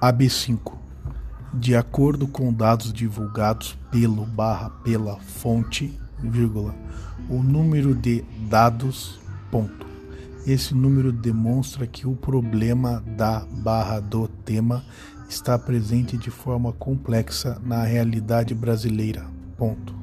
AB5. 0.00 0.76
De 1.52 1.74
acordo 1.74 2.28
com 2.28 2.52
dados 2.52 2.92
divulgados 2.92 3.76
pelo 3.90 4.24
barra 4.24 4.70
pela 4.84 5.18
fonte, 5.18 5.98
vírgula, 6.22 6.74
o 7.28 7.42
número 7.42 7.94
de 7.94 8.24
dados, 8.48 9.20
ponto. 9.50 9.86
Esse 10.46 10.74
número 10.74 11.10
demonstra 11.10 11.86
que 11.86 12.06
o 12.06 12.14
problema 12.14 13.02
da 13.16 13.44
barra 13.50 14.00
do 14.00 14.28
tema 14.28 14.84
está 15.28 15.58
presente 15.58 16.16
de 16.16 16.30
forma 16.30 16.72
complexa 16.72 17.60
na 17.64 17.82
realidade 17.82 18.54
brasileira, 18.54 19.26
ponto. 19.56 19.97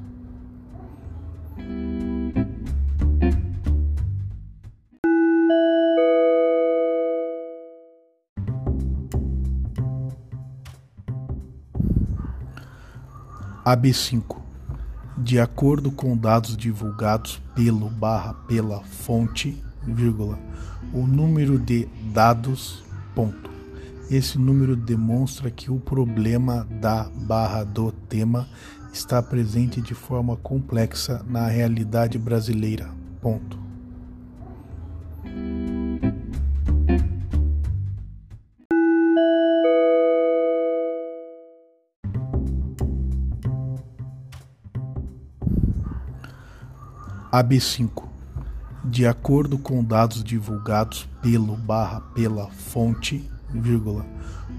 AB5. 13.66 14.38
De 15.18 15.40
acordo 15.40 15.92
com 15.92 16.16
dados 16.16 16.56
divulgados 16.56 17.42
pelo 17.56 17.90
barra 17.90 18.36
pela 18.48 18.82
fonte, 18.84 19.60
vírgula, 19.82 20.38
o 20.94 21.08
número 21.08 21.58
de 21.58 21.88
dados, 22.14 22.84
ponto. 23.16 23.50
Esse 24.12 24.38
número 24.38 24.76
demonstra 24.76 25.50
que 25.50 25.72
o 25.72 25.80
problema 25.80 26.68
da 26.70 27.10
barra 27.16 27.64
do 27.64 27.92
tema 27.92 28.48
está 28.94 29.20
presente 29.24 29.82
de 29.82 29.96
forma 29.96 30.36
complexa 30.36 31.26
na 31.28 31.48
realidade 31.48 32.20
brasileira, 32.20 32.92
ponto. 33.20 33.65
AB5. 47.36 48.04
De 48.84 49.06
acordo 49.06 49.58
com 49.58 49.84
dados 49.84 50.24
divulgados 50.24 51.10
pelo 51.22 51.58
barra 51.58 52.00
pela 52.00 52.50
fonte, 52.50 53.30
vírgula, 53.50 54.06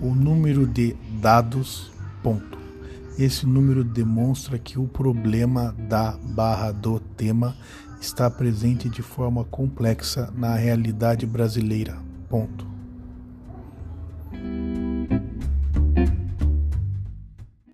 o 0.01 0.15
número 0.15 0.67
de 0.67 0.95
dados, 1.21 1.91
ponto. 2.23 2.59
Esse 3.19 3.47
número 3.47 3.83
demonstra 3.83 4.59
que 4.59 4.79
o 4.79 4.87
problema 4.87 5.75
da 5.89 6.19
barra 6.23 6.71
do 6.71 7.01
tema 7.01 7.57
está 7.99 8.29
presente 8.29 8.91
de 8.91 9.01
forma 9.01 9.43
complexa 9.45 10.31
na 10.37 10.55
realidade 10.55 11.25
brasileira, 11.25 11.97
ponto. 12.29 12.76